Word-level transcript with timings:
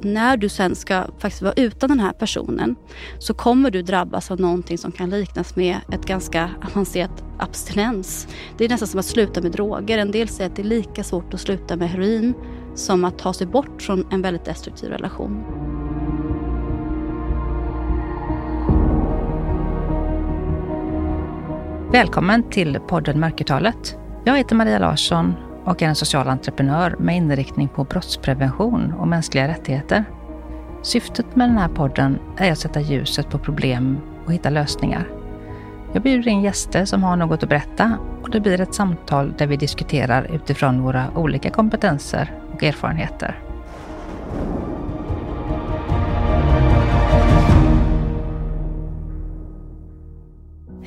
när 0.00 0.36
du 0.36 0.48
sen 0.48 0.74
ska 0.74 1.04
faktiskt 1.18 1.42
vara 1.42 1.54
utan 1.56 1.88
den 1.88 2.00
här 2.00 2.12
personen 2.12 2.76
så 3.18 3.34
kommer 3.34 3.70
du 3.70 3.82
drabbas 3.82 4.30
av 4.30 4.40
någonting 4.40 4.78
som 4.78 4.92
kan 4.92 5.10
liknas 5.10 5.56
med 5.56 5.76
ett 5.92 6.06
ganska 6.06 6.50
avancerat 6.72 7.24
abstinens. 7.38 8.28
Det 8.58 8.64
är 8.64 8.68
nästan 8.68 8.88
som 8.88 9.00
att 9.00 9.06
sluta 9.06 9.40
med 9.40 9.52
droger. 9.52 9.98
En 9.98 10.10
del 10.10 10.28
säger 10.28 10.50
att 10.50 10.56
det 10.56 10.62
är 10.62 10.64
lika 10.64 11.04
svårt 11.04 11.34
att 11.34 11.40
sluta 11.40 11.76
med 11.76 11.90
heroin 11.90 12.34
som 12.74 13.04
att 13.04 13.18
ta 13.18 13.32
sig 13.32 13.46
bort 13.46 13.82
från 13.82 14.06
en 14.10 14.22
väldigt 14.22 14.44
destruktiv 14.44 14.90
relation. 14.90 15.44
Välkommen 21.92 22.50
till 22.50 22.78
podden 22.88 23.20
Mörkertalet. 23.20 23.96
Jag 24.24 24.36
heter 24.36 24.56
Maria 24.56 24.78
Larsson 24.78 25.45
och 25.66 25.82
är 25.82 25.86
en 25.88 25.94
social 25.94 26.28
entreprenör 26.28 26.96
med 26.98 27.16
inriktning 27.16 27.68
på 27.68 27.84
brottsprevention 27.84 28.92
och 28.92 29.08
mänskliga 29.08 29.48
rättigheter. 29.48 30.04
Syftet 30.82 31.36
med 31.36 31.48
den 31.48 31.58
här 31.58 31.68
podden 31.68 32.18
är 32.36 32.52
att 32.52 32.58
sätta 32.58 32.80
ljuset 32.80 33.30
på 33.30 33.38
problem 33.38 33.98
och 34.26 34.32
hitta 34.32 34.50
lösningar. 34.50 35.08
Jag 35.92 36.02
bjuder 36.02 36.28
in 36.28 36.42
gäster 36.42 36.84
som 36.84 37.02
har 37.02 37.16
något 37.16 37.42
att 37.42 37.48
berätta 37.48 37.98
och 38.22 38.30
det 38.30 38.40
blir 38.40 38.60
ett 38.60 38.74
samtal 38.74 39.34
där 39.38 39.46
vi 39.46 39.56
diskuterar 39.56 40.30
utifrån 40.34 40.82
våra 40.82 41.04
olika 41.14 41.50
kompetenser 41.50 42.32
och 42.54 42.62
erfarenheter. 42.62 43.40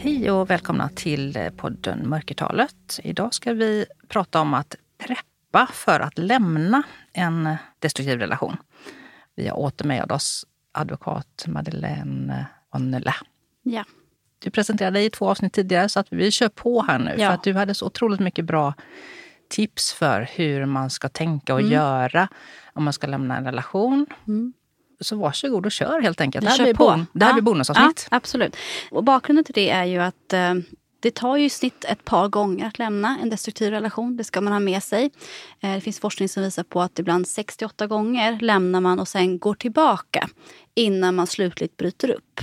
Hej 0.01 0.31
och 0.31 0.49
välkomna 0.49 0.89
till 0.89 1.49
podden 1.57 2.09
Mörkertalet. 2.09 2.99
Idag 3.03 3.33
ska 3.33 3.53
vi 3.53 3.85
prata 4.07 4.41
om 4.41 4.53
att 4.53 4.75
preppa 4.97 5.67
för 5.73 5.99
att 5.99 6.17
lämna 6.17 6.83
en 7.13 7.55
destruktiv 7.79 8.19
relation. 8.19 8.57
Vi 9.35 9.47
har 9.47 9.57
åter 9.59 9.85
med 9.85 10.11
oss 10.11 10.45
advokat 10.71 11.45
Madeleine 11.47 12.45
Onnela. 12.71 13.15
Ja. 13.63 13.83
Du 14.39 14.51
presenterade 14.51 14.99
dig 14.99 15.05
i 15.05 15.09
två 15.09 15.29
avsnitt 15.29 15.53
tidigare 15.53 15.89
så 15.89 15.99
att 15.99 16.07
vi 16.13 16.31
kör 16.31 16.49
på 16.49 16.81
här 16.81 16.99
nu. 16.99 17.15
Ja. 17.17 17.27
För 17.27 17.33
att 17.33 17.43
du 17.43 17.53
hade 17.53 17.73
så 17.73 17.85
otroligt 17.85 18.19
mycket 18.19 18.45
bra 18.45 18.73
tips 19.49 19.93
för 19.93 20.29
hur 20.35 20.65
man 20.65 20.89
ska 20.89 21.09
tänka 21.09 21.53
och 21.53 21.59
mm. 21.59 21.71
göra 21.71 22.27
om 22.73 22.83
man 22.83 22.93
ska 22.93 23.07
lämna 23.07 23.37
en 23.37 23.45
relation. 23.45 24.05
Mm. 24.27 24.53
Så 25.01 25.15
varsågod 25.15 25.65
och 25.65 25.71
kör 25.71 26.01
helt 26.01 26.21
enkelt. 26.21 26.45
Det 26.45 26.51
här, 26.51 26.63
blir, 26.63 26.73
bon 26.73 27.05
det 27.13 27.25
här 27.25 27.31
ja. 27.31 27.33
blir 27.33 27.43
bonusavsnitt. 27.43 28.07
Ja, 28.11 28.17
absolut. 28.17 28.55
Och 28.91 29.03
bakgrunden 29.03 29.45
till 29.45 29.53
det 29.53 29.69
är 29.69 29.85
ju 29.85 29.97
att 29.97 30.33
eh, 30.33 30.53
det 30.99 31.11
tar 31.11 31.37
ju 31.37 31.45
i 31.45 31.49
snitt 31.49 31.85
ett 31.85 32.05
par 32.05 32.27
gånger 32.27 32.67
att 32.67 32.79
lämna 32.79 33.17
en 33.21 33.29
destruktiv 33.29 33.71
relation. 33.71 34.17
Det 34.17 34.23
ska 34.23 34.41
man 34.41 34.53
ha 34.53 34.59
med 34.59 34.83
sig. 34.83 35.11
Eh, 35.59 35.73
det 35.73 35.81
finns 35.81 35.99
forskning 35.99 36.29
som 36.29 36.43
visar 36.43 36.63
på 36.63 36.81
att 36.81 36.99
ibland 36.99 37.27
68 37.27 37.87
gånger 37.87 38.39
lämnar 38.41 38.81
man 38.81 38.99
och 38.99 39.07
sen 39.07 39.39
går 39.39 39.53
tillbaka 39.53 40.29
innan 40.79 41.15
man 41.15 41.27
slutligt 41.27 41.77
bryter 41.77 42.09
upp. 42.09 42.41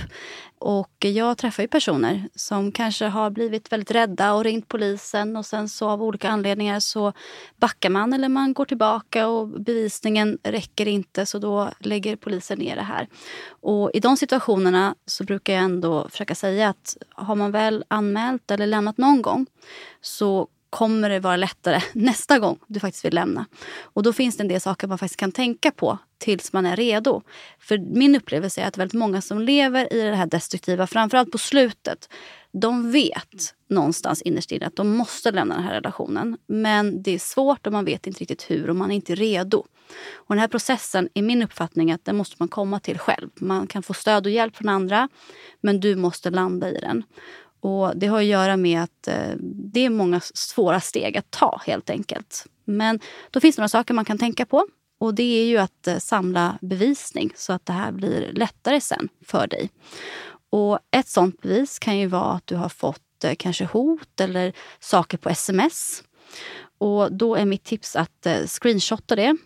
Och 0.59 1.05
jag 1.05 1.37
träffar 1.37 1.63
ju 1.63 1.67
personer 1.67 2.29
som 2.35 2.71
kanske 2.71 3.05
har 3.05 3.29
blivit 3.29 3.71
väldigt 3.71 3.91
rädda 3.91 4.33
och 4.33 4.43
ringt 4.43 4.67
polisen 4.67 5.35
och 5.35 5.45
sen 5.45 5.69
så 5.69 5.89
av 5.89 6.03
olika 6.03 6.29
anledningar 6.29 6.79
så 6.79 7.13
backar 7.55 7.89
man 7.89 8.13
eller 8.13 8.29
man 8.29 8.53
går 8.53 8.65
tillbaka 8.65 9.27
och 9.27 9.47
bevisningen 9.47 10.37
räcker 10.43 10.87
inte 10.87 11.25
så 11.25 11.39
då 11.39 11.69
lägger 11.79 12.15
polisen 12.15 12.59
ner 12.59 12.75
det 12.75 12.81
här. 12.81 13.07
Och 13.49 13.91
i 13.93 13.99
de 13.99 14.17
situationerna 14.17 14.95
så 15.05 15.23
brukar 15.23 15.53
jag 15.53 15.63
ändå 15.63 16.09
försöka 16.09 16.35
säga 16.35 16.69
att 16.69 16.97
har 17.09 17.35
man 17.35 17.51
väl 17.51 17.83
anmält 17.87 18.51
eller 18.51 18.67
lämnat 18.67 18.97
någon 18.97 19.21
gång 19.21 19.45
så 20.01 20.47
kommer 20.77 21.09
det 21.09 21.19
vara 21.19 21.35
lättare 21.35 21.81
nästa 21.93 22.39
gång 22.39 22.59
du 22.67 22.79
faktiskt 22.79 23.05
vill 23.05 23.15
lämna. 23.15 23.45
Och 23.81 24.03
då 24.03 24.13
finns 24.13 24.37
det 24.37 24.43
en 24.43 24.47
del 24.47 24.61
saker 24.61 24.87
man 24.87 24.97
faktiskt 24.97 25.19
kan 25.19 25.31
tänka 25.31 25.71
på 25.71 25.97
tills 26.17 26.53
man 26.53 26.65
är 26.65 26.75
redo. 26.75 27.21
För 27.59 27.77
min 27.77 28.15
upplevelse 28.15 28.61
är 28.61 28.67
att 28.67 28.77
väldigt 28.77 28.99
många 28.99 29.21
som 29.21 29.41
lever 29.41 29.93
i 29.93 30.01
det 30.01 30.15
här 30.15 30.25
destruktiva, 30.25 30.87
framförallt 30.87 31.31
på 31.31 31.37
slutet, 31.37 32.09
de 32.51 32.91
vet 32.91 33.53
någonstans 33.69 34.21
innerst 34.21 34.51
inne 34.51 34.65
att 34.65 34.75
de 34.75 34.89
måste 34.89 35.31
lämna 35.31 35.55
den 35.55 35.63
här 35.63 35.73
relationen. 35.73 36.37
Men 36.47 37.03
det 37.03 37.11
är 37.11 37.19
svårt 37.19 37.67
och 37.67 37.73
man 37.73 37.85
vet 37.85 38.07
inte 38.07 38.19
riktigt 38.19 38.51
hur 38.51 38.69
och 38.69 38.75
man 38.75 38.91
är 38.91 38.95
inte 38.95 39.15
redo. 39.15 39.57
Och 40.15 40.35
den 40.35 40.39
här 40.39 40.47
processen 40.47 41.09
är 41.13 41.21
min 41.21 41.43
uppfattning 41.43 41.91
att 41.91 42.05
den 42.05 42.15
måste 42.15 42.35
man 42.39 42.47
komma 42.47 42.79
till 42.79 42.97
själv. 42.97 43.29
Man 43.35 43.67
kan 43.67 43.83
få 43.83 43.93
stöd 43.93 44.25
och 44.25 44.31
hjälp 44.31 44.55
från 44.55 44.69
andra 44.69 45.09
men 45.61 45.79
du 45.79 45.95
måste 45.95 46.29
landa 46.29 46.69
i 46.69 46.79
den. 46.79 47.03
Och 47.59 47.97
Det 47.97 48.07
har 48.07 48.19
att 48.19 48.25
göra 48.25 48.57
med 48.57 48.83
att 48.83 49.07
eh, 49.07 49.35
det 49.41 49.85
är 49.85 49.89
många 49.89 50.19
svåra 50.19 50.79
steg 50.79 51.17
att 51.17 51.31
ta 51.31 51.61
helt 51.65 51.89
enkelt. 51.89 52.45
Men 52.65 52.99
då 53.31 53.39
finns 53.39 53.55
det 53.55 53.61
några 53.61 53.69
saker 53.69 53.93
man 53.93 54.05
kan 54.05 54.17
tänka 54.17 54.45
på. 54.45 54.67
Och 54.99 55.13
Det 55.13 55.23
är 55.23 55.45
ju 55.45 55.57
att 55.57 55.87
eh, 55.87 55.97
samla 55.97 56.57
bevisning 56.61 57.31
så 57.35 57.53
att 57.53 57.65
det 57.65 57.73
här 57.73 57.91
blir 57.91 58.33
lättare 58.33 58.81
sen 58.81 59.09
för 59.25 59.47
dig. 59.47 59.69
Och 60.49 60.79
Ett 60.91 61.07
sånt 61.07 61.41
bevis 61.41 61.79
kan 61.79 61.97
ju 61.97 62.07
vara 62.07 62.31
att 62.31 62.47
du 62.47 62.55
har 62.55 62.69
fått 62.69 63.23
eh, 63.23 63.35
kanske 63.35 63.65
hot 63.65 64.21
eller 64.21 64.53
saker 64.79 65.17
på 65.17 65.29
sms. 65.29 66.03
Och 66.77 67.11
Då 67.11 67.35
är 67.35 67.45
mitt 67.45 67.63
tips 67.63 67.95
att 67.95 68.27
screenshotta 68.47 69.15
det. 69.15 69.37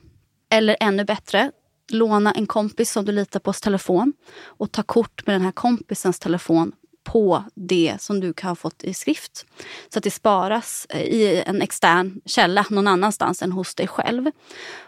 Eller 0.49 0.77
ännu 0.79 1.05
bättre, 1.05 1.51
låna 1.91 2.31
en 2.31 2.47
kompis 2.47 2.91
som 2.91 3.05
du 3.05 3.11
litar 3.11 3.39
pås 3.39 3.61
telefon 3.61 4.13
och 4.43 4.71
ta 4.71 4.83
kort 4.83 5.27
med 5.27 5.35
den 5.35 5.41
här 5.41 5.51
kompisens 5.51 6.19
telefon 6.19 6.71
på 7.03 7.43
det 7.55 7.95
som 7.99 8.19
du 8.19 8.33
kan 8.33 8.47
ha 8.47 8.55
fått 8.55 8.83
i 8.83 8.93
skrift. 8.93 9.45
Så 9.89 9.99
att 9.99 10.03
det 10.03 10.11
sparas 10.11 10.87
eh, 10.89 11.01
i 11.01 11.43
en 11.45 11.61
extern 11.61 12.21
källa 12.25 12.65
någon 12.69 12.87
annanstans 12.87 13.41
än 13.41 13.51
hos 13.51 13.75
dig 13.75 13.87
själv. 13.87 14.31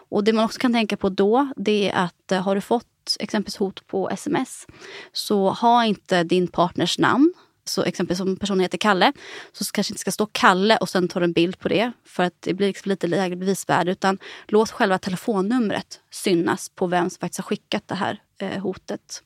Och 0.08 0.24
Det 0.24 0.32
man 0.32 0.44
också 0.44 0.60
kan 0.60 0.72
tänka 0.72 0.96
på 0.96 1.08
då 1.08 1.48
det 1.56 1.90
är 1.90 2.04
att 2.04 2.32
eh, 2.32 2.42
har 2.42 2.54
du 2.54 2.60
fått 2.60 3.16
exempelvis 3.20 3.56
hot 3.56 3.86
på 3.86 4.10
sms 4.10 4.66
så 5.12 5.50
ha 5.50 5.84
inte 5.84 6.24
din 6.24 6.48
partners 6.48 6.98
namn 6.98 7.34
så 7.64 7.82
exempelvis 7.82 8.20
om 8.20 8.36
personen 8.36 8.60
heter 8.60 8.78
Kalle, 8.78 9.12
så 9.52 9.64
kanske 9.72 9.92
inte 9.92 10.00
ska 10.00 10.12
stå 10.12 10.26
Kalle 10.32 10.76
och 10.76 10.88
sen 10.88 11.08
tar 11.08 11.20
du 11.20 11.24
en 11.24 11.32
bild 11.32 11.58
på 11.58 11.68
det 11.68 11.92
för 12.04 12.22
att 12.22 12.34
det 12.40 12.54
blir 12.54 12.66
liksom 12.66 12.90
lite 12.90 13.06
lägre 13.06 13.36
bevisvärde. 13.36 13.92
Utan 13.92 14.18
låt 14.46 14.70
själva 14.70 14.98
telefonnumret 14.98 16.00
synas 16.10 16.68
på 16.68 16.86
vem 16.86 17.10
som 17.10 17.20
faktiskt 17.20 17.38
har 17.38 17.44
skickat 17.44 17.88
det 17.88 17.94
här 17.94 18.22
eh, 18.38 18.62
hotet. 18.62 19.22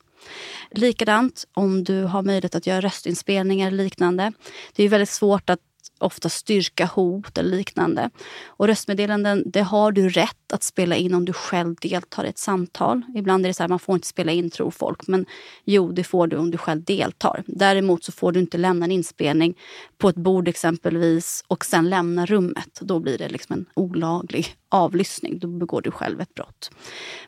Likadant 0.71 1.45
om 1.53 1.83
du 1.83 2.03
har 2.03 2.21
möjlighet 2.21 2.55
att 2.55 2.67
göra 2.67 2.81
röstinspelningar 2.81 3.67
eller 3.67 3.83
liknande. 3.83 4.33
Det 4.75 4.83
är 4.83 4.89
väldigt 4.89 5.09
svårt 5.09 5.49
att 5.49 5.59
ofta 5.99 6.29
styrka 6.29 6.85
hot 6.85 7.37
eller 7.37 7.57
liknande. 7.57 8.09
Och 8.47 8.67
röstmeddelanden, 8.67 9.43
det 9.45 9.61
har 9.61 9.91
du 9.91 10.09
rätt 10.09 10.53
att 10.53 10.63
spela 10.63 10.95
in 10.95 11.13
om 11.13 11.25
du 11.25 11.33
själv 11.33 11.75
deltar 11.75 12.25
i 12.25 12.27
ett 12.27 12.37
samtal. 12.37 13.01
Ibland 13.15 13.45
är 13.45 13.49
det 13.49 13.53
så 13.53 13.63
här, 13.63 13.67
man 13.67 13.79
får 13.79 13.95
inte 13.95 14.07
spela 14.07 14.31
in 14.31 14.49
tror 14.49 14.71
folk, 14.71 15.07
men 15.07 15.25
jo, 15.65 15.91
det 15.91 16.03
får 16.03 16.27
du 16.27 16.37
om 16.37 16.51
du 16.51 16.57
själv 16.57 16.83
deltar. 16.83 17.43
Däremot 17.47 18.03
så 18.03 18.11
får 18.11 18.31
du 18.31 18.39
inte 18.39 18.57
lämna 18.57 18.85
en 18.85 18.91
inspelning 18.91 19.57
på 19.97 20.09
ett 20.09 20.15
bord 20.15 20.47
exempelvis 20.47 21.43
och 21.47 21.65
sen 21.65 21.89
lämna 21.89 22.25
rummet. 22.25 22.79
Då 22.81 22.99
blir 22.99 23.17
det 23.17 23.29
liksom 23.29 23.53
en 23.53 23.65
olaglig 23.73 24.55
avlyssning. 24.69 25.39
Då 25.39 25.47
begår 25.47 25.81
du 25.81 25.91
själv 25.91 26.21
ett 26.21 26.33
brott. 26.33 26.71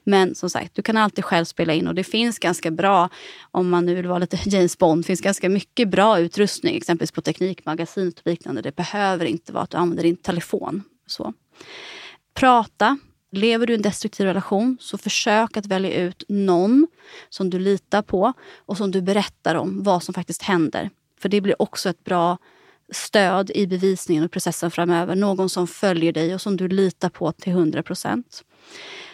Men 0.03 0.35
som 0.35 0.49
sagt, 0.49 0.75
du 0.75 0.81
kan 0.81 0.97
alltid 0.97 1.25
själv 1.25 1.45
spela 1.45 1.73
in 1.73 1.87
och 1.87 1.95
det 1.95 2.03
finns 2.03 2.39
ganska 2.39 2.71
bra, 2.71 3.09
om 3.51 3.69
man 3.69 3.85
nu 3.85 3.95
vill 3.95 4.07
vara 4.07 4.19
lite 4.19 4.39
James 4.45 4.77
Bond, 4.77 5.05
finns 5.05 5.21
ganska 5.21 5.49
mycket 5.49 5.89
bra 5.89 6.19
utrustning, 6.19 6.77
exempelvis 6.77 7.11
på 7.11 7.21
Teknikmagasinet 7.21 8.19
och 8.19 8.27
liknande. 8.27 8.60
Det 8.61 8.75
behöver 8.75 9.25
inte 9.25 9.53
vara 9.53 9.63
att 9.63 9.69
du 9.69 9.77
använder 9.77 10.03
din 10.03 10.15
telefon. 10.15 10.83
Så. 11.07 11.33
Prata. 12.33 12.97
Lever 13.33 13.67
du 13.67 13.73
i 13.73 13.75
en 13.75 13.81
destruktiv 13.81 14.25
relation 14.25 14.77
så 14.79 14.97
försök 14.97 15.57
att 15.57 15.65
välja 15.65 15.93
ut 15.93 16.23
någon 16.27 16.87
som 17.29 17.49
du 17.49 17.59
litar 17.59 18.01
på 18.01 18.33
och 18.65 18.77
som 18.77 18.91
du 18.91 19.01
berättar 19.01 19.55
om 19.55 19.83
vad 19.83 20.03
som 20.03 20.13
faktiskt 20.13 20.41
händer. 20.41 20.89
För 21.19 21.29
det 21.29 21.41
blir 21.41 21.61
också 21.61 21.89
ett 21.89 22.03
bra 22.03 22.37
stöd 22.91 23.51
i 23.55 23.67
bevisningen 23.67 24.23
och 24.23 24.31
processen 24.31 24.71
framöver. 24.71 25.15
Någon 25.15 25.49
som 25.49 25.67
följer 25.67 26.11
dig 26.13 26.33
och 26.33 26.41
som 26.41 26.57
du 26.57 26.67
litar 26.67 27.09
på 27.09 27.31
till 27.31 27.53
100 27.53 27.83
procent. 27.83 28.43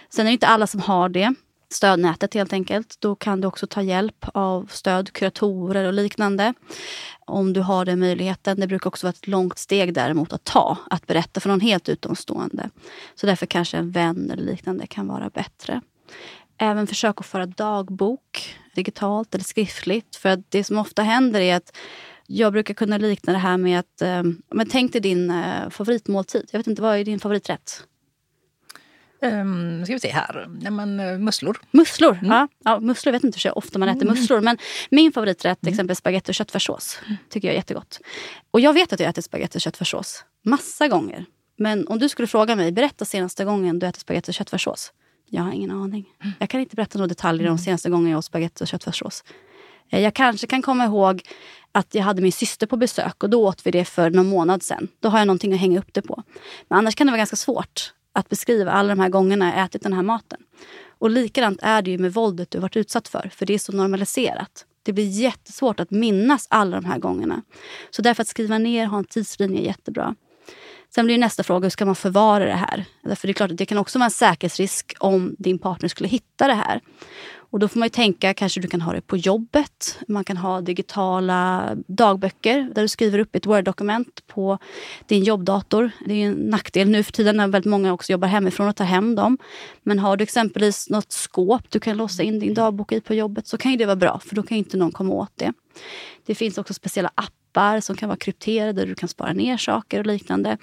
Sen 0.10 0.26
är 0.26 0.30
det 0.30 0.34
inte 0.34 0.48
alla 0.48 0.68
som 0.68 0.80
har 0.80 1.10
det 1.10 1.34
stödnätet 1.74 2.34
helt 2.34 2.54
enkelt. 2.54 2.96
Då 3.00 3.16
kan 3.16 3.42
du 3.42 3.48
också 3.48 3.68
ta 3.68 3.82
hjälp 3.82 4.26
av 4.34 4.70
stöd, 4.72 5.14
kuratorer 5.14 5.86
och 5.86 5.94
liknande. 5.94 6.54
Om 7.26 7.54
du 7.54 7.62
har 7.62 7.86
den 7.86 8.00
möjligheten. 8.00 8.60
Det 8.60 8.68
brukar 8.68 8.88
också 8.88 9.08
vara 9.08 9.14
ett 9.14 9.28
långt 9.28 9.58
steg 9.58 9.94
däremot 9.94 10.34
att 10.34 10.44
ta, 10.44 10.78
att 10.90 11.08
berätta 11.08 11.40
för 11.40 11.50
någon 11.50 11.62
helt 11.62 11.90
utomstående. 11.90 12.70
Så 13.16 13.26
därför 13.26 13.46
kanske 13.46 13.78
en 13.78 13.92
vän 13.92 14.32
eller 14.32 14.44
liknande 14.44 14.88
kan 14.88 15.08
vara 15.08 15.30
bättre. 15.30 15.82
Även 16.58 16.88
försök 16.88 17.20
att 17.20 17.26
föra 17.26 17.46
dagbok 17.46 18.56
digitalt 18.76 19.36
eller 19.36 19.46
skriftligt. 19.46 20.16
För 20.16 20.30
att 20.30 20.52
det 20.52 20.64
som 20.64 20.78
ofta 20.78 21.02
händer 21.04 21.42
är 21.42 21.56
att 21.56 21.78
jag 22.28 22.54
brukar 22.54 22.74
kunna 22.74 22.98
likna 22.98 23.34
det 23.34 23.40
här 23.40 23.58
med 23.58 23.80
att, 23.80 24.02
eh, 24.02 24.24
men 24.52 24.70
tänk 24.70 24.92
dig 24.92 25.02
din 25.02 25.32
eh, 25.32 25.70
favoritmåltid. 25.70 26.50
Jag 26.52 26.60
vet 26.60 26.68
inte, 26.68 26.82
vad 26.82 26.98
är 26.98 27.06
din 27.06 27.20
favoriträtt? 27.20 27.84
Um, 29.22 29.86
ska 29.86 29.94
vi 29.94 30.00
se 30.00 30.10
här. 30.10 30.50
Ja, 30.62 30.72
men, 30.72 31.00
uh, 31.00 31.20
musslor. 31.20 31.58
Musslor? 31.72 32.14
Mm. 32.14 32.32
Ja, 32.32 32.48
ja, 32.64 32.80
musslor 32.80 33.12
vet 33.12 33.24
inte 33.24 33.40
hur 33.44 33.58
ofta 33.58 33.80
man 33.80 33.90
äter 33.90 34.02
mm. 34.02 34.14
musslor. 34.14 34.42
Men 34.42 34.58
min 34.90 35.12
favoriträtt 35.12 35.58
är 35.62 35.68
mm. 35.68 35.74
exempelvis 35.74 35.98
spagetti 35.98 36.32
och 36.32 36.36
köttfärssås. 36.36 37.00
tycker 37.30 37.48
jag 37.48 37.54
är 37.54 37.58
jättegott. 37.58 38.00
Och 38.52 38.60
jag 38.60 38.74
vet 38.74 38.94
att 38.94 39.00
jag 39.00 39.10
ätit 39.10 39.26
spagetti 39.26 39.58
och 39.58 39.62
köttfärssås 39.62 40.24
massa 40.46 40.88
gånger. 40.88 41.26
Men 41.58 41.88
om 41.88 42.00
du 42.00 42.10
skulle 42.10 42.28
fråga 42.28 42.56
mig, 42.56 42.72
berätta 42.72 43.06
senaste 43.06 43.46
gången 43.46 43.80
du 43.80 43.88
ätit 43.88 44.02
spagetti 44.02 44.32
och 44.32 44.36
köttfärssås. 44.36 44.94
Jag 45.30 45.44
har 45.44 45.52
ingen 45.52 45.72
aning. 45.72 46.06
Jag 46.40 46.50
kan 46.50 46.60
inte 46.60 46.76
berätta 46.76 47.00
några 47.00 47.08
detaljer 47.08 47.50
om 47.50 47.58
senaste 47.58 47.90
gången 47.90 48.12
jag 48.12 48.18
åt 48.18 48.26
spagetti 48.26 48.64
och 48.64 48.68
köttfärssås. 48.68 49.24
Eh, 49.90 50.02
jag 50.02 50.14
kanske 50.14 50.48
kan 50.48 50.62
komma 50.62 50.86
ihåg 50.86 51.22
att 51.72 51.96
jag 51.96 52.04
hade 52.04 52.22
min 52.22 52.32
syster 52.32 52.68
på 52.68 52.78
besök 52.78 53.24
och 53.24 53.30
då 53.30 53.48
åt 53.48 53.66
vi 53.66 53.72
det 53.72 53.86
för 53.86 54.10
någon 54.10 54.28
månad 54.28 54.64
sedan. 54.64 54.88
Då 55.00 55.10
har 55.10 55.18
jag 55.18 55.28
någonting 55.28 55.54
att 55.54 55.60
hänga 55.60 55.80
upp 55.80 55.94
det 55.94 56.02
på. 56.02 56.24
Men 56.68 56.80
annars 56.80 56.96
kan 56.96 57.08
det 57.08 57.12
vara 57.12 57.18
ganska 57.18 57.36
svårt 57.36 57.94
att 58.18 58.30
beskriva 58.30 58.72
alla 58.72 58.90
de 58.90 59.00
här 59.00 59.10
gångerna 59.10 59.56
jag 59.56 59.66
ätit 59.66 59.82
den 59.82 59.94
här 59.94 60.02
maten. 60.02 60.40
Och 61.00 61.10
likadant 61.10 61.60
är 61.62 61.82
det 61.82 61.92
ju 61.92 61.98
med 61.98 62.14
våldet 62.14 62.52
du 62.52 62.60
varit 62.60 62.78
utsatt 62.78 63.08
för, 63.08 63.32
för 63.34 63.46
det 63.46 63.54
är 63.54 63.60
så 63.60 63.72
normaliserat. 63.72 64.66
Det 64.84 64.94
blir 64.94 65.10
jättesvårt 65.10 65.80
att 65.80 65.92
minnas 65.92 66.48
alla 66.50 66.82
de 66.82 66.86
här 66.86 67.00
gångerna. 67.00 67.42
Så 67.90 68.02
därför 68.02 68.22
att 68.22 68.28
skriva 68.28 68.58
ner, 68.58 68.86
ha 68.86 68.98
en 68.98 69.06
tidslinje 69.06 69.62
är 69.62 69.66
jättebra. 69.66 70.16
Sen 70.96 71.06
blir 71.06 71.18
nästa 71.18 71.44
fråga, 71.44 71.66
hur 71.66 71.70
ska 71.70 71.86
man 71.86 71.96
förvara 71.96 72.46
det 72.46 72.54
här? 72.54 72.86
För 73.16 73.28
det 73.28 73.32
är 73.32 73.34
klart 73.34 73.52
att 73.52 73.58
det 73.58 73.66
kan 73.66 73.78
också 73.78 74.00
vara 74.00 74.06
en 74.06 74.12
säkerhetsrisk 74.12 74.96
om 75.00 75.36
din 75.40 75.60
partner 75.60 75.90
skulle 75.90 76.10
hitta 76.10 76.48
det 76.48 76.54
här. 76.54 76.82
Och 77.58 77.62
då 77.62 77.68
får 77.68 77.80
man 77.80 77.86
ju 77.86 77.90
tänka, 77.90 78.34
kanske 78.34 78.60
du 78.60 78.68
kan 78.68 78.82
ha 78.82 78.94
det 78.94 79.02
på 79.02 79.18
jobbet. 79.18 80.00
Man 80.08 80.24
kan 80.24 80.38
ha 80.38 80.62
digitala 80.62 81.70
dagböcker 81.88 82.70
där 82.76 82.82
du 82.82 82.88
skriver 82.88 83.20
upp 83.20 83.36
ett 83.36 83.46
Word-dokument 83.46 84.28
på 84.28 84.58
din 85.08 85.24
jobbdator. 85.24 85.92
Det 86.06 86.14
är 86.14 86.28
en 86.28 86.34
nackdel 86.34 86.90
nu 86.90 87.04
för 87.04 87.12
tiden 87.12 87.38
när 87.38 87.48
väldigt 87.48 87.70
många 87.70 87.94
också 87.94 88.12
jobbar 88.12 88.28
hemifrån 88.28 88.68
och 88.68 88.76
tar 88.76 88.86
hem 88.86 89.16
dem. 89.16 89.38
Men 89.84 90.00
har 90.00 90.18
du 90.18 90.24
exempelvis 90.24 90.90
något 90.90 91.12
skåp 91.12 91.62
du 91.70 91.80
kan 91.80 91.98
låsa 91.98 92.24
in 92.24 92.40
din 92.40 92.54
dagbok 92.54 92.92
i 92.92 93.02
på 93.02 93.14
jobbet 93.14 93.48
så 93.48 93.58
kan 93.58 93.78
det 93.78 93.86
vara 93.86 93.96
bra 93.96 94.20
för 94.26 94.36
då 94.36 94.44
kan 94.44 94.58
inte 94.58 94.78
någon 94.78 94.92
komma 94.92 95.14
åt 95.14 95.32
det. 95.36 95.54
Det 96.26 96.36
finns 96.36 96.58
också 96.58 96.74
speciella 96.74 97.12
appar 97.16 97.32
appar 97.58 97.80
som 97.80 97.96
kan 97.96 98.10
vara 98.10 98.18
krypterade 98.18 98.74
där 98.74 98.86
du 98.86 98.96
kan 98.96 99.10
spara 99.10 99.34
ner 99.34 99.58
saker 99.58 100.00
och 100.00 100.06
liknande. 100.06 100.58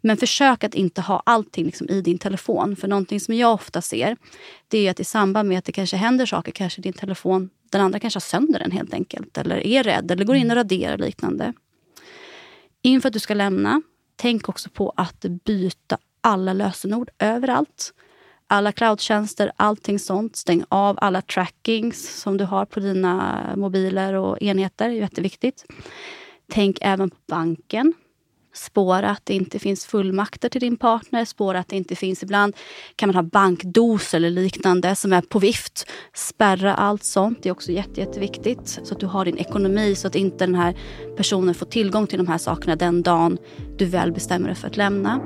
Men 0.00 0.16
försök 0.16 0.64
att 0.64 0.74
inte 0.74 1.00
ha 1.00 1.22
allting 1.26 1.64
liksom 1.64 1.88
i 1.88 2.00
din 2.00 2.18
telefon. 2.18 2.76
För 2.76 2.88
någonting 2.88 3.20
som 3.20 3.34
jag 3.34 3.54
ofta 3.54 3.82
ser 3.82 4.16
det 4.68 4.86
är 4.86 4.90
att 4.90 5.00
i 5.00 5.04
samband 5.04 5.48
med 5.48 5.58
att 5.58 5.64
det 5.64 5.72
kanske 5.72 5.96
händer 5.96 6.26
saker, 6.26 6.52
kanske 6.52 6.80
din 6.80 6.92
telefon, 6.92 7.50
den 7.70 7.80
andra 7.80 8.00
kanske 8.00 8.16
har 8.16 8.20
sönder 8.20 8.58
den 8.58 8.70
helt 8.70 8.94
enkelt. 8.94 9.38
Eller 9.38 9.66
är 9.66 9.82
rädd 9.82 10.10
eller 10.10 10.24
går 10.24 10.36
in 10.36 10.50
och 10.50 10.56
raderar 10.56 10.92
och 10.92 11.00
liknande. 11.00 11.52
Inför 12.82 13.08
att 13.08 13.12
du 13.12 13.18
ska 13.18 13.34
lämna, 13.34 13.82
tänk 14.16 14.48
också 14.48 14.70
på 14.70 14.92
att 14.96 15.20
byta 15.44 15.98
alla 16.20 16.52
lösenord 16.52 17.10
överallt 17.18 17.92
alla 18.46 18.72
cloudtjänster, 18.72 19.52
allting 19.56 19.98
sånt. 19.98 20.36
Stäng 20.36 20.64
av 20.68 20.98
alla 21.00 21.22
trackings 21.22 22.20
som 22.20 22.36
du 22.36 22.44
har 22.44 22.64
på 22.64 22.80
dina 22.80 23.40
mobiler 23.56 24.14
och 24.14 24.42
enheter. 24.42 24.88
Jätteviktigt. 24.88 25.64
Tänk 26.48 26.78
även 26.80 27.10
på 27.10 27.16
banken. 27.28 27.94
Spåra 28.56 29.10
att 29.10 29.26
det 29.26 29.34
inte 29.34 29.58
finns 29.58 29.86
fullmakter 29.86 30.48
till 30.48 30.60
din 30.60 30.76
partner. 30.76 31.24
Spåra 31.24 31.58
att 31.58 31.68
det 31.68 31.76
inte 31.76 31.96
finns, 31.96 32.22
ibland 32.22 32.56
kan 32.96 33.08
man 33.08 33.16
ha 33.16 33.22
bankdos 33.22 34.14
eller 34.14 34.30
liknande 34.30 34.96
som 34.96 35.12
är 35.12 35.20
på 35.20 35.38
vift. 35.38 35.86
Spärra 36.14 36.74
allt 36.74 37.04
sånt. 37.04 37.42
Det 37.42 37.48
är 37.48 37.52
också 37.52 37.72
jätte, 37.72 38.00
jätteviktigt. 38.00 38.80
Så 38.84 38.94
att 38.94 39.00
du 39.00 39.06
har 39.06 39.24
din 39.24 39.38
ekonomi 39.38 39.94
så 39.94 40.06
att 40.06 40.14
inte 40.14 40.46
den 40.46 40.54
här 40.54 40.76
personen 41.16 41.54
får 41.54 41.66
tillgång 41.66 42.06
till 42.06 42.18
de 42.18 42.26
här 42.26 42.38
sakerna 42.38 42.76
den 42.76 43.02
dagen 43.02 43.38
du 43.78 43.84
väl 43.84 44.12
bestämmer 44.12 44.46
dig 44.46 44.56
för 44.56 44.66
att 44.66 44.76
lämna. 44.76 45.20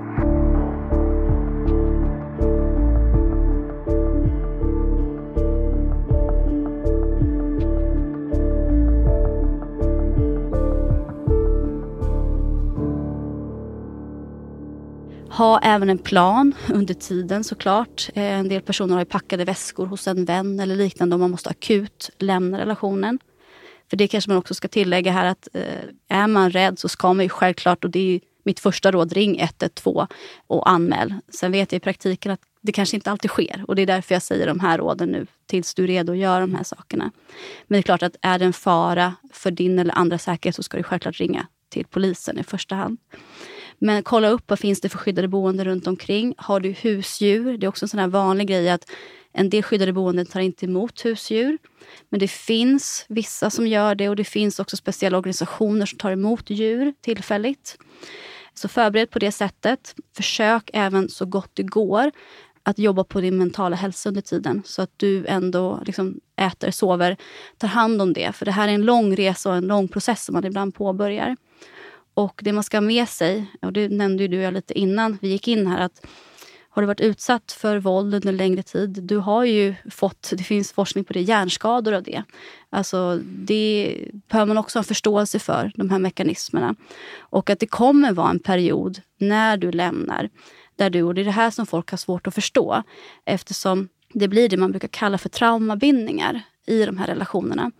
Ha 15.40 15.60
även 15.62 15.90
en 15.90 15.98
plan 15.98 16.54
under 16.68 16.94
tiden 16.94 17.44
såklart. 17.44 18.08
Eh, 18.14 18.22
en 18.24 18.48
del 18.48 18.62
personer 18.62 18.96
har 18.96 19.04
packade 19.04 19.44
väskor 19.44 19.86
hos 19.86 20.08
en 20.08 20.24
vän 20.24 20.60
eller 20.60 20.76
liknande 20.76 21.14
om 21.14 21.20
man 21.20 21.30
måste 21.30 21.50
akut 21.50 22.10
lämna 22.18 22.58
relationen. 22.58 23.18
För 23.90 23.96
det 23.96 24.08
kanske 24.08 24.30
man 24.30 24.38
också 24.38 24.54
ska 24.54 24.68
tillägga 24.68 25.12
här 25.12 25.26
att 25.26 25.48
eh, 25.52 25.62
är 26.08 26.26
man 26.26 26.50
rädd 26.50 26.78
så 26.78 26.88
ska 26.88 27.12
man 27.12 27.24
ju 27.24 27.28
självklart, 27.28 27.84
och 27.84 27.90
det 27.90 28.14
är 28.14 28.20
mitt 28.42 28.60
första 28.60 28.90
råd, 28.90 29.12
ring 29.12 29.40
112 29.40 30.06
och 30.46 30.70
anmäl. 30.70 31.14
Sen 31.28 31.52
vet 31.52 31.72
jag 31.72 31.76
i 31.76 31.80
praktiken 31.80 32.32
att 32.32 32.40
det 32.60 32.72
kanske 32.72 32.96
inte 32.96 33.10
alltid 33.10 33.30
sker 33.30 33.64
och 33.68 33.76
det 33.76 33.82
är 33.82 33.86
därför 33.86 34.14
jag 34.14 34.22
säger 34.22 34.46
de 34.46 34.60
här 34.60 34.78
råden 34.78 35.08
nu 35.08 35.26
tills 35.46 35.74
du 35.74 35.82
är 35.82 35.86
redo 35.86 36.12
att 36.12 36.18
göra 36.18 36.40
de 36.40 36.54
här 36.54 36.64
sakerna. 36.64 37.10
Men 37.66 37.76
det 37.76 37.78
är 37.78 37.82
klart 37.82 38.02
att 38.02 38.16
är 38.22 38.38
det 38.38 38.44
en 38.44 38.52
fara 38.52 39.14
för 39.32 39.50
din 39.50 39.78
eller 39.78 39.98
andra 39.98 40.18
säkerhet 40.18 40.56
så 40.56 40.62
ska 40.62 40.76
du 40.76 40.82
självklart 40.82 41.20
ringa 41.20 41.46
till 41.68 41.86
polisen 41.86 42.38
i 42.38 42.42
första 42.42 42.74
hand. 42.74 42.98
Men 43.82 44.02
kolla 44.02 44.28
upp 44.28 44.44
vad 44.46 44.58
finns 44.58 44.80
det 44.80 44.88
för 44.88 44.98
skyddade 44.98 45.28
boenden 45.28 45.64
runt 45.64 45.86
omkring. 45.86 46.34
Har 46.38 46.60
du 46.60 46.70
husdjur? 46.70 47.56
Det 47.58 47.66
är 47.66 47.68
också 47.68 47.84
en 47.84 47.88
sån 47.88 48.00
här 48.00 48.08
vanlig 48.08 48.48
grej 48.48 48.70
att 48.70 48.90
en 49.32 49.50
del 49.50 49.62
skyddade 49.62 49.92
boenden 49.92 50.26
tar 50.26 50.40
inte 50.40 50.66
emot 50.66 51.04
husdjur. 51.04 51.58
Men 52.08 52.20
det 52.20 52.30
finns 52.30 53.06
vissa 53.08 53.50
som 53.50 53.66
gör 53.66 53.94
det 53.94 54.08
och 54.08 54.16
det 54.16 54.24
finns 54.24 54.60
också 54.60 54.76
speciella 54.76 55.18
organisationer 55.18 55.86
som 55.86 55.98
tar 55.98 56.10
emot 56.10 56.50
djur 56.50 56.94
tillfälligt. 57.00 57.78
Så 58.54 58.68
förbered 58.68 59.10
på 59.10 59.18
det 59.18 59.32
sättet. 59.32 59.94
Försök 60.16 60.70
även 60.72 61.08
så 61.08 61.26
gott 61.26 61.50
det 61.54 61.62
går 61.62 62.10
att 62.62 62.78
jobba 62.78 63.04
på 63.04 63.20
din 63.20 63.38
mentala 63.38 63.76
hälsa 63.76 64.08
under 64.08 64.20
tiden. 64.20 64.62
Så 64.64 64.82
att 64.82 64.90
du 64.96 65.26
ändå 65.26 65.82
liksom 65.86 66.20
äter, 66.36 66.70
sover, 66.70 67.16
tar 67.58 67.68
hand 67.68 68.02
om 68.02 68.12
det. 68.12 68.32
För 68.32 68.44
det 68.46 68.52
här 68.52 68.68
är 68.68 68.72
en 68.72 68.84
lång 68.84 69.16
resa 69.16 69.50
och 69.50 69.56
en 69.56 69.66
lång 69.66 69.88
process 69.88 70.24
som 70.24 70.32
man 70.32 70.44
ibland 70.44 70.74
påbörjar. 70.74 71.36
Och 72.14 72.40
det 72.44 72.52
man 72.52 72.64
ska 72.64 72.76
ha 72.76 72.82
med 72.82 73.08
sig, 73.08 73.46
och 73.62 73.72
det 73.72 73.88
nämnde 73.88 74.22
ju 74.22 74.28
du 74.28 74.36
jag 74.36 74.54
lite 74.54 74.78
innan 74.78 75.18
vi 75.22 75.28
gick 75.28 75.48
in 75.48 75.66
här, 75.66 75.80
att 75.80 76.06
har 76.72 76.82
du 76.82 76.86
varit 76.86 77.00
utsatt 77.00 77.52
för 77.52 77.78
våld 77.78 78.14
under 78.14 78.32
längre 78.32 78.62
tid, 78.62 78.98
du 79.02 79.16
har 79.16 79.44
ju 79.44 79.74
fått, 79.90 80.32
det 80.36 80.42
finns 80.42 80.72
forskning 80.72 81.04
på 81.04 81.12
det, 81.12 81.20
hjärnskador 81.20 81.92
av 81.92 82.02
det. 82.02 82.22
Alltså 82.70 83.20
det 83.24 83.98
behöver 84.28 84.46
man 84.46 84.58
också 84.58 84.78
ha 84.78 84.84
förståelse 84.84 85.38
för, 85.38 85.72
de 85.74 85.90
här 85.90 85.98
mekanismerna. 85.98 86.74
Och 87.18 87.50
att 87.50 87.58
det 87.58 87.66
kommer 87.66 88.12
vara 88.12 88.30
en 88.30 88.38
period 88.38 89.00
när 89.18 89.56
du 89.56 89.72
lämnar, 89.72 90.30
där 90.76 90.90
du, 90.90 91.02
och 91.02 91.14
det 91.14 91.20
är 91.20 91.24
det 91.24 91.30
här 91.30 91.50
som 91.50 91.66
folk 91.66 91.90
har 91.90 91.98
svårt 91.98 92.26
att 92.26 92.34
förstå, 92.34 92.82
eftersom 93.24 93.88
det 94.14 94.28
blir 94.28 94.48
det 94.48 94.56
man 94.56 94.70
brukar 94.70 94.88
kalla 94.88 95.18
för 95.18 95.28
traumabindningar 95.28 96.42
i 96.70 96.86
de 96.86 96.98
här 96.98 97.06
relationerna. 97.06 97.70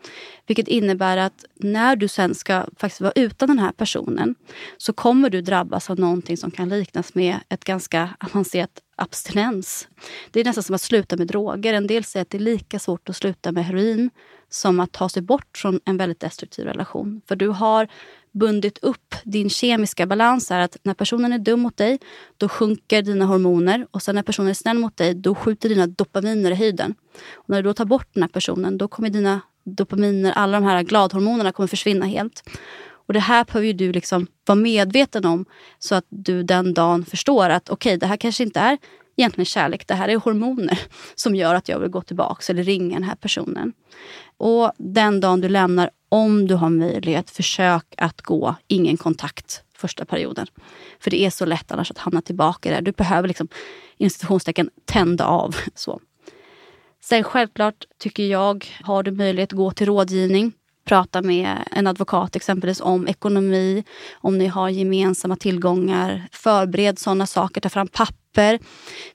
Vilket 0.47 0.69
innebär 0.69 1.17
att 1.17 1.45
när 1.55 1.97
du 1.97 2.09
sen 2.09 2.35
ska 2.35 2.67
faktiskt 2.77 3.01
vara 3.01 3.13
utan 3.17 3.49
den 3.49 3.59
här 3.59 3.73
personen 3.73 4.35
så 4.77 4.93
kommer 4.93 5.31
du 5.31 5.41
drabbas 5.43 5.91
av 5.91 5.99
någonting 5.99 6.37
som 6.37 6.51
kan 6.51 6.69
liknas 6.69 7.15
med 7.15 7.37
ett 7.49 7.65
ganska 7.65 8.11
avancerat 8.21 8.81
abstinens. 8.97 9.89
Det 10.31 10.41
är 10.41 10.45
nästan 10.45 10.63
som 10.65 10.75
att 10.75 10.81
sluta 10.81 11.17
med 11.17 11.27
droger. 11.27 11.75
En 11.75 11.87
del 11.87 12.05
säger 12.05 12.23
att 12.23 12.31
det 12.31 12.39
är 12.39 12.41
lika 12.41 12.79
svårt 12.79 13.09
att 13.09 13.17
sluta 13.17 13.53
med 13.53 13.65
heroin 13.65 14.11
som 14.49 14.81
att 14.81 14.93
ta 14.93 15.09
sig 15.09 15.23
bort 15.23 15.59
från 15.59 15.81
en 15.85 15.97
väldigt 15.97 16.21
destruktiv 16.21 16.65
relation. 16.65 17.21
För 17.29 17.37
du 17.37 17.49
har 17.49 17.89
bundit 18.33 18.79
upp 18.79 19.15
din 19.25 19.51
kemiska 19.51 20.07
balans 20.07 20.51
är 20.51 20.59
att 20.59 20.77
när 20.83 20.95
personen 20.95 21.33
är 21.33 21.39
dum 21.39 21.61
mot 21.61 21.77
dig, 21.77 21.99
då 22.37 22.49
sjunker 22.49 23.03
dina 23.03 23.25
hormoner. 23.25 23.87
Och 23.91 24.03
sen 24.03 24.15
när 24.15 24.23
personen 24.23 24.51
är 24.51 24.55
snäll 24.55 24.79
mot 24.79 24.97
dig, 24.97 25.15
då 25.15 25.35
skjuter 25.35 25.69
dina 25.69 25.87
dopaminer 25.87 26.51
i 26.51 26.55
höjden. 26.55 26.95
Och 27.35 27.49
när 27.49 27.63
du 27.63 27.69
då 27.69 27.75
tar 27.75 27.85
bort 27.85 28.09
den 28.15 28.23
här 28.23 28.29
personen, 28.29 28.79
då 28.79 28.89
kommer 28.89 29.11
dina 29.11 29.41
dopaminer, 29.65 30.33
alla 30.33 30.61
de 30.61 30.67
här 30.67 30.83
gladhormonerna 30.83 31.53
kommer 31.53 31.67
försvinna 31.67 32.07
helt. 32.07 32.43
Och 33.07 33.15
det 33.15 33.21
här 33.21 33.45
behöver 33.45 33.73
du 33.73 33.93
liksom 33.93 34.27
vara 34.47 34.57
medveten 34.57 35.25
om 35.25 35.45
så 35.79 35.95
att 35.95 36.05
du 36.09 36.43
den 36.43 36.75
dagen 36.75 37.05
förstår 37.05 37.51
att 37.51 37.69
okej, 37.71 37.91
okay, 37.91 37.97
det 37.97 38.07
här 38.07 38.17
kanske 38.17 38.43
inte 38.43 38.61
är 38.61 38.79
egentligen 39.17 39.47
kärlek. 39.47 39.87
Det 39.87 39.95
här 39.95 40.09
är 40.09 40.17
hormoner 40.17 40.81
som 41.15 41.35
gör 41.35 41.55
att 41.55 41.69
jag 41.69 41.79
vill 41.79 41.91
gå 41.91 42.03
tillbaka 42.03 42.53
eller 42.53 42.63
ringa 42.63 42.95
den 42.95 43.09
här 43.09 43.15
personen. 43.15 43.73
Och 44.37 44.73
den 44.79 45.21
dagen 45.21 45.41
du 45.41 45.49
lämnar, 45.49 45.91
om 46.09 46.47
du 46.47 46.55
har 46.55 46.71
möjlighet, 46.71 47.31
försök 47.31 47.95
att 47.97 48.23
gå 48.23 48.55
ingen 48.69 48.97
kontakt 48.97 49.63
första 49.81 50.05
perioden. 50.05 50.47
För 51.01 51.11
det 51.11 51.21
är 51.21 51.31
så 51.31 51.45
lätt 51.45 51.73
annars 51.73 51.91
att 51.91 51.99
hamna 51.99 52.23
tillbaka 52.23 52.71
där. 52.71 52.81
Du 52.81 52.93
behöver 52.93 53.29
liksom 53.29 53.49
institutionstecken 53.97 54.71
tända 54.85 55.25
av. 55.25 55.57
Så. 55.75 56.01
Sen 57.03 57.25
självklart 57.25 57.85
tycker 57.99 58.23
jag, 58.23 58.67
har 58.83 59.03
du 59.03 59.11
möjlighet, 59.11 59.53
gå 59.53 59.71
till 59.71 59.87
rådgivning. 59.87 60.53
Prata 60.85 61.23
med 61.23 61.59
en 61.71 61.87
advokat 61.87 62.37
exempelvis 62.37 62.81
om 62.81 63.09
ekonomi, 63.09 63.85
om 64.13 64.39
ni 64.39 64.47
har 64.47 64.69
gemensamma 64.69 65.37
tillgångar. 65.37 66.29
Förbered 66.33 66.99
sådana 66.99 67.27
saker, 67.27 67.61
ta 67.61 67.69
fram 67.69 67.89
papper. 67.89 68.20
För 68.35 68.59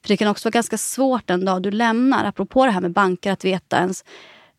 det 0.07 0.17
kan 0.17 0.27
också 0.27 0.47
vara 0.47 0.51
ganska 0.51 0.77
svårt 0.77 1.27
den 1.27 1.45
dag 1.45 1.61
du 1.61 1.71
lämnar, 1.71 2.25
apropå 2.25 2.65
det 2.65 2.71
här 2.71 2.81
med 2.81 2.91
banker, 2.91 3.31
att 3.31 3.45
veta 3.45 3.77
ens 3.77 4.03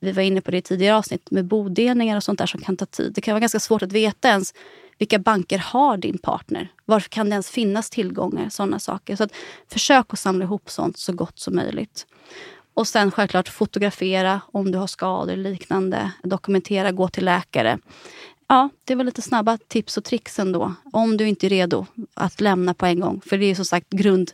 vi 0.01 0.13
var 0.13 0.23
inne 0.23 0.41
på 0.41 0.51
det 0.51 0.57
i 0.57 0.63
tidigare 0.63 0.97
avsnitt 0.97 1.31
med 1.31 1.45
bodelningar 1.45 2.17
och 2.17 2.25
sånt 2.25 2.39
där 2.39 2.47
som 2.47 2.61
kan 2.61 2.77
ta 2.77 2.87
tid. 2.87 3.13
Det 3.15 3.21
kan 3.21 3.33
vara 3.33 3.41
ganska 3.41 3.61
svårt 3.61 3.83
att 3.83 3.93
veta 3.93 4.29
ens 4.29 4.55
vilka 4.99 5.19
banker 5.19 5.59
har 5.59 5.97
din 5.97 6.19
partner? 6.19 6.73
Varför 6.85 7.09
kan 7.09 7.31
det 7.31 7.33
ens 7.33 7.51
finnas 7.51 7.91
tillgångar? 7.91 8.49
Sådana 8.49 8.79
saker. 8.79 9.17
Så 9.17 9.25
att 9.25 9.33
försök 9.69 10.07
att 10.09 10.19
samla 10.19 10.45
ihop 10.45 10.71
sånt 10.71 10.99
så 10.99 11.13
gott 11.13 11.39
som 11.39 11.57
möjligt. 11.57 12.07
Och 12.75 12.89
sen 12.89 13.11
självklart 13.11 13.49
fotografera 13.49 14.41
om 14.53 14.73
du 14.73 14.79
har 14.79 14.87
skador 14.87 15.33
eller 15.33 15.51
liknande. 15.51 16.13
Dokumentera, 16.23 16.93
gå 16.93 17.09
till 17.09 17.25
läkare. 17.25 17.79
Ja, 18.49 18.69
det 18.85 18.95
var 18.95 19.05
lite 19.05 19.23
snabba 19.23 19.59
tips 19.69 19.97
och 19.97 20.05
tricks 20.05 20.39
ändå. 20.39 20.75
Om 20.93 21.17
du 21.17 21.29
inte 21.29 21.47
är 21.47 21.49
redo 21.49 21.87
att 22.15 22.41
lämna 22.41 22.75
på 22.75 22.87
en 22.87 23.01
gång. 23.01 23.21
För 23.27 23.39
det 23.39 23.47
är 23.47 23.55
som 23.55 23.65
sagt 23.65 23.91
grund, 23.91 24.33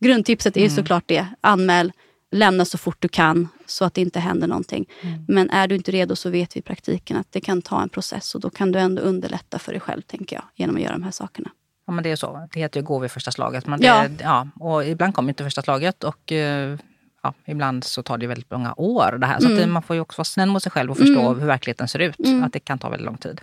grundtipset 0.00 0.56
är 0.56 0.60
mm. 0.60 0.76
såklart 0.76 1.04
det. 1.06 1.26
Anmäl, 1.40 1.92
lämna 2.30 2.64
så 2.64 2.78
fort 2.78 2.96
du 2.98 3.08
kan 3.08 3.48
så 3.66 3.84
att 3.84 3.94
det 3.94 4.00
inte 4.00 4.20
händer 4.20 4.48
någonting. 4.48 4.86
Mm. 5.00 5.24
Men 5.28 5.50
är 5.50 5.68
du 5.68 5.74
inte 5.74 5.90
redo 5.90 6.16
så 6.16 6.30
vet 6.30 6.56
vi 6.56 6.58
i 6.58 6.62
praktiken 6.62 7.16
att 7.16 7.32
det 7.32 7.40
kan 7.40 7.62
ta 7.62 7.82
en 7.82 7.88
process 7.88 8.34
och 8.34 8.40
då 8.40 8.50
kan 8.50 8.72
du 8.72 8.78
ändå 8.78 9.02
underlätta 9.02 9.58
för 9.58 9.72
dig 9.72 9.80
själv, 9.80 10.02
tänker 10.02 10.36
jag, 10.36 10.44
genom 10.54 10.76
att 10.76 10.82
göra 10.82 10.92
de 10.92 11.02
här 11.02 11.10
sakerna. 11.10 11.50
Ja, 11.86 11.92
men 11.92 12.04
det 12.04 12.10
är 12.10 12.16
så. 12.16 12.48
Det 12.52 12.60
heter 12.60 12.80
ju 12.80 12.86
gå 12.86 12.98
vid 12.98 13.10
första 13.10 13.30
slaget. 13.30 13.66
Men 13.66 13.80
det, 13.80 13.86
ja. 13.86 14.08
ja. 14.20 14.48
Och 14.60 14.84
ibland 14.84 15.14
kommer 15.14 15.28
inte 15.28 15.44
första 15.44 15.62
slaget 15.62 16.04
och 16.04 16.32
eh, 16.32 16.78
ja, 17.22 17.34
ibland 17.44 17.84
så 17.84 18.02
tar 18.02 18.18
det 18.18 18.26
väldigt 18.26 18.50
många 18.50 18.74
år 18.76 19.18
det 19.18 19.26
här. 19.26 19.40
Så 19.40 19.50
mm. 19.50 19.72
man 19.72 19.82
får 19.82 19.96
ju 19.96 20.02
också 20.02 20.18
vara 20.18 20.24
snäll 20.24 20.48
mot 20.48 20.62
sig 20.62 20.72
själv 20.72 20.90
och 20.90 20.98
förstå 20.98 21.20
mm. 21.20 21.40
hur 21.40 21.46
verkligheten 21.46 21.88
ser 21.88 21.98
ut. 21.98 22.18
Mm. 22.18 22.44
Att 22.44 22.52
det 22.52 22.60
kan 22.60 22.78
ta 22.78 22.88
väldigt 22.88 23.06
lång 23.06 23.16
tid. 23.16 23.40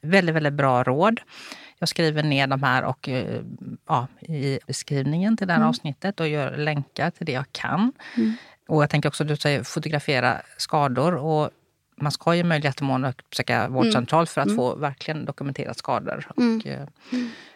Väldigt, 0.00 0.34
väldigt 0.34 0.52
bra 0.52 0.82
råd. 0.82 1.20
Jag 1.78 1.88
skriver 1.88 2.22
ner 2.22 2.46
de 2.46 2.62
här 2.62 2.82
och, 2.84 3.08
eh, 3.08 3.40
ja, 3.88 4.06
i 4.20 4.58
beskrivningen 4.66 5.36
till 5.36 5.46
det 5.46 5.52
här 5.52 5.60
mm. 5.60 5.68
avsnittet 5.68 6.20
och 6.20 6.28
gör 6.28 6.56
länkar 6.56 7.10
till 7.10 7.26
det 7.26 7.32
jag 7.32 7.52
kan. 7.52 7.92
Mm. 8.16 8.32
Och 8.68 8.82
jag 8.82 8.90
tänker 8.90 9.08
också, 9.08 9.24
du 9.24 9.36
säger 9.36 9.62
fotografera 9.62 10.42
skador. 10.56 11.14
Och 11.14 11.50
man 11.96 12.12
ska 12.12 12.34
ju 12.34 12.44
möjlighet 12.44 12.80
mån 12.80 13.04
uppsöka 13.04 13.68
vårdcentral 13.68 14.26
för 14.26 14.40
att 14.40 14.46
mm. 14.46 14.56
få 14.56 14.74
verkligen 14.74 15.24
dokumenterat 15.24 15.78
skador. 15.78 16.26
Och, 16.28 16.38
mm. 16.38 16.60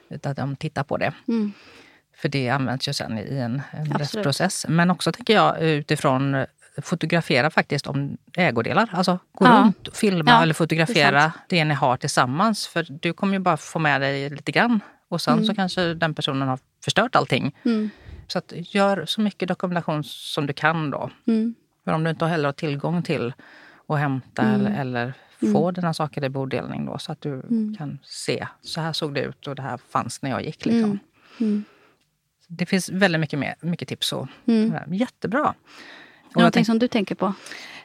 Eh, 0.09 0.31
att 0.31 0.37
de 0.37 0.57
tittar 0.57 0.85
på 0.85 0.97
det. 0.97 1.13
För 2.17 2.29
det 2.29 2.49
används 2.49 2.89
ju 2.89 2.93
sen 2.93 3.19
i 3.19 3.39
en, 3.39 3.63
en 3.71 3.87
rättsprocess. 3.87 4.67
Men 4.69 4.91
också 4.91 5.13
tänker 5.13 5.35
jag 5.35 5.63
utifrån 5.63 6.35
eh, 6.35 6.47
fotografera 6.83 7.51
faktiskt 7.51 7.87
om 7.87 8.17
ägodelar. 8.37 8.91
Alltså 8.93 9.19
gå 9.33 9.47
ja. 9.47 9.63
runt, 9.65 9.97
filma 9.97 10.31
ja, 10.31 10.43
eller 10.43 10.55
fotografera 10.55 11.23
det, 11.23 11.33
det, 11.57 11.65
ni 11.65 11.75
har 11.75 11.97
tillsammans. 11.97 12.67
För 12.67 12.87
du 12.91 13.13
kommer 13.13 13.33
ju 13.33 13.39
bara 13.39 13.57
få 13.57 13.79
med 13.79 14.01
dig 14.01 14.31
lite 14.31 14.53
grann. 14.53 14.81
Och 15.09 15.21
sen 15.21 15.35
mm. 15.35 15.47
så 15.47 15.55
kanske 15.55 15.95
den 15.95 16.15
personen 16.15 16.49
har 16.49 16.59
förstört 16.85 17.17
allting. 17.17 17.57
Mm. 17.65 17.91
Så 18.27 18.39
att 18.39 18.53
gör 18.57 19.07
så 19.07 19.21
mycket 19.21 19.49
dokumentation 19.49 20.05
som 20.05 20.47
du 20.47 20.53
kan 20.53 20.91
då. 20.91 21.11
Mm. 21.27 21.55
För 21.85 21.93
om 21.93 22.05
du 22.05 22.11
inte 22.11 22.27
heller 22.27 22.45
har 22.45 22.53
tillgång 22.53 23.03
till 23.03 23.33
att 23.89 23.99
hämta 23.99 24.43
mm. 24.43 24.61
eller, 24.61 24.81
eller 24.81 25.13
få 25.53 25.63
mm. 25.63 25.75
dina 25.75 25.95
saker 25.95 26.25
i 26.25 26.29
bodelning 26.29 26.87
då 26.87 26.99
så 26.99 27.13
att 27.13 27.21
du 27.21 27.33
mm. 27.33 27.77
kan 27.79 27.99
se. 28.03 28.47
Så 28.63 28.81
här 28.81 28.93
såg 28.93 29.15
det 29.15 29.21
ut 29.21 29.47
och 29.47 29.55
det 29.55 29.63
här 29.63 29.79
fanns 29.91 30.23
när 30.23 30.31
jag 30.31 30.45
gick. 30.45 30.67
Liksom. 30.67 30.99
Det 32.49 32.67
finns 32.67 32.89
väldigt 32.89 33.21
mycket, 33.21 33.39
mer, 33.39 33.55
mycket 33.61 33.89
tips. 33.89 34.13
Och, 34.13 34.29
Jättebra. 34.87 35.55
Någonting 36.35 36.65
som 36.65 36.79
du 36.79 36.89
tänker 36.89 37.15
på? 37.15 37.35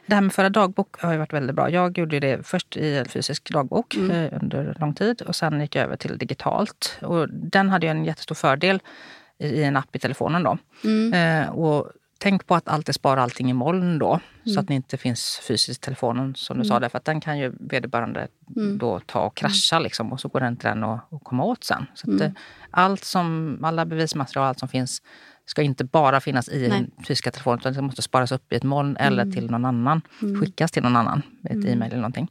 Det 0.06 0.14
här 0.14 0.22
med 0.22 0.28
att 0.28 0.34
föra 0.34 0.48
dagbok 0.48 1.00
har 1.00 1.12
ju 1.12 1.18
varit 1.18 1.32
väldigt 1.32 1.56
bra. 1.56 1.70
Jag 1.70 1.98
gjorde 1.98 2.20
det 2.20 2.46
först 2.46 2.76
i 2.76 2.96
en 2.96 3.04
fysisk 3.04 3.50
dagbok 3.50 3.94
mm. 3.94 4.10
Eh, 4.10 4.42
under 4.42 4.76
lång 4.80 4.94
tid 4.94 5.22
och 5.22 5.36
sen 5.36 5.60
gick 5.60 5.74
jag 5.74 5.84
över 5.84 5.96
till 5.96 6.18
digitalt. 6.18 6.98
Och 7.02 7.28
den 7.30 7.68
hade 7.68 7.86
ju 7.86 7.90
en 7.90 8.04
jättestor 8.04 8.34
fördel 8.34 8.80
i 9.38 9.62
en 9.62 9.76
app 9.76 9.96
i 9.96 9.98
telefonen. 9.98 10.42
Då. 10.42 10.58
Mm. 10.84 11.42
Eh, 11.42 11.50
och 11.50 11.92
tänk 12.18 12.46
på 12.46 12.54
att 12.54 12.68
alltid 12.68 12.94
spara 12.94 13.22
allting 13.22 13.50
i 13.50 13.52
moln 13.52 13.98
då. 13.98 14.20
Mm. 14.44 14.54
Så 14.54 14.60
att 14.60 14.68
det 14.68 14.74
inte 14.74 14.96
finns 14.96 15.40
fysiskt 15.48 15.82
i 15.82 15.84
telefonen 15.84 16.34
som 16.34 16.56
du 16.56 16.58
mm. 16.58 16.68
sa. 16.68 16.80
Där, 16.80 16.88
för 16.88 16.98
att 16.98 17.04
den 17.04 17.20
kan 17.20 17.38
ju 17.38 17.52
vederbörande 17.60 18.28
mm. 18.56 18.78
då 18.78 19.00
ta 19.00 19.20
och 19.20 19.36
krascha 19.36 19.78
liksom, 19.78 20.12
och 20.12 20.20
så 20.20 20.28
går 20.28 20.40
den 20.40 20.52
inte 20.52 20.68
den 20.68 20.84
att, 20.84 21.12
att 21.12 21.24
komma 21.24 21.44
åt 21.44 21.64
sen. 21.64 21.86
Så 21.94 22.10
att, 22.10 22.20
mm. 22.20 22.22
eh, 22.22 22.32
allt 22.70 23.04
som, 23.04 23.58
alla 23.62 23.84
bevismaterial, 23.84 24.46
allt 24.46 24.58
som 24.58 24.68
finns 24.68 25.02
ska 25.46 25.62
inte 25.62 25.84
bara 25.84 26.20
finnas 26.20 26.48
i 26.48 26.58
Nej. 26.58 26.68
den 26.68 26.90
fysiska 27.06 27.30
telefonen 27.30 27.58
utan 27.58 27.72
det 27.72 27.82
måste 27.82 28.02
sparas 28.02 28.32
upp 28.32 28.52
i 28.52 28.56
ett 28.56 28.62
moln 28.62 28.96
mm. 28.96 29.12
eller 29.12 29.32
till 29.32 29.50
någon 29.50 29.64
annan. 29.64 30.02
Mm. 30.22 30.40
Skickas 30.40 30.70
till 30.70 30.82
någon 30.82 30.96
annan, 30.96 31.22
ett 31.44 31.52
mm. 31.52 31.72
e-mail 31.72 31.92
eller 31.92 32.02
någonting. 32.02 32.30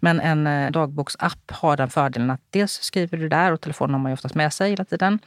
Men 0.00 0.20
en 0.20 0.46
eh, 0.46 0.70
dagboksapp 0.70 1.50
har 1.50 1.76
den 1.76 1.90
fördelen 1.90 2.30
att 2.30 2.40
dels 2.50 2.72
skriver 2.72 3.18
du 3.18 3.28
där 3.28 3.52
och 3.52 3.60
telefonen 3.60 3.94
har 3.94 4.00
man 4.00 4.12
ju 4.12 4.14
oftast 4.14 4.34
med 4.34 4.52
sig 4.52 4.70
hela 4.70 4.84
tiden. 4.84 5.18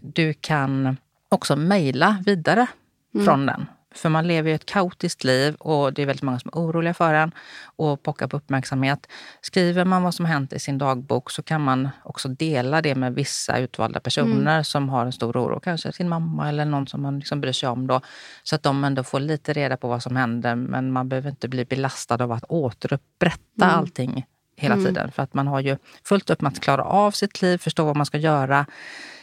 Du 0.00 0.34
kan 0.34 0.96
också 1.28 1.56
mejla 1.56 2.22
vidare 2.26 2.66
mm. 3.14 3.26
från 3.26 3.46
den. 3.46 3.66
För 3.94 4.08
man 4.08 4.26
lever 4.26 4.50
ju 4.50 4.54
ett 4.54 4.66
kaotiskt 4.66 5.24
liv 5.24 5.54
och 5.54 5.92
det 5.92 6.02
är 6.02 6.06
väldigt 6.06 6.22
många 6.22 6.38
som 6.38 6.50
är 6.54 6.58
oroliga 6.58 6.94
för 6.94 7.14
en 7.14 7.32
och 7.76 8.02
pockar 8.02 8.26
på 8.26 8.36
uppmärksamhet. 8.36 9.06
Skriver 9.40 9.84
man 9.84 10.02
vad 10.02 10.14
som 10.14 10.26
hänt 10.26 10.52
i 10.52 10.58
sin 10.58 10.78
dagbok 10.78 11.30
så 11.30 11.42
kan 11.42 11.60
man 11.60 11.88
också 12.04 12.28
dela 12.28 12.82
det 12.82 12.94
med 12.94 13.14
vissa 13.14 13.58
utvalda 13.58 14.00
personer 14.00 14.52
mm. 14.52 14.64
som 14.64 14.88
har 14.88 15.06
en 15.06 15.12
stor 15.12 15.36
oro. 15.36 15.60
Kanske 15.60 15.92
sin 15.92 16.08
mamma 16.08 16.48
eller 16.48 16.64
någon 16.64 16.86
som 16.86 17.02
man 17.02 17.18
liksom 17.18 17.40
bryr 17.40 17.52
sig 17.52 17.68
om. 17.68 17.86
Då, 17.86 18.00
så 18.42 18.54
att 18.54 18.62
de 18.62 18.84
ändå 18.84 19.02
får 19.02 19.20
lite 19.20 19.52
reda 19.52 19.76
på 19.76 19.88
vad 19.88 20.02
som 20.02 20.16
händer. 20.16 20.54
Men 20.54 20.92
man 20.92 21.08
behöver 21.08 21.30
inte 21.30 21.48
bli 21.48 21.64
belastad 21.64 22.24
av 22.24 22.32
att 22.32 22.44
återupprätta 22.48 23.64
mm. 23.64 23.76
allting 23.76 24.26
hela 24.56 24.74
mm. 24.74 24.86
tiden. 24.86 25.12
För 25.12 25.22
att 25.22 25.34
man 25.34 25.46
har 25.46 25.60
ju 25.60 25.76
fullt 26.04 26.30
upp 26.30 26.40
med 26.40 26.52
att 26.52 26.60
klara 26.60 26.84
av 26.84 27.10
sitt 27.10 27.42
liv, 27.42 27.58
förstå 27.58 27.84
vad 27.84 27.96
man 27.96 28.06
ska 28.06 28.18
göra, 28.18 28.66